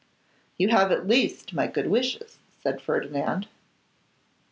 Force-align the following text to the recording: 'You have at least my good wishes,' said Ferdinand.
'You 0.57 0.69
have 0.69 0.91
at 0.91 1.05
least 1.07 1.53
my 1.53 1.67
good 1.67 1.87
wishes,' 1.87 2.39
said 2.63 2.81
Ferdinand. 2.81 3.47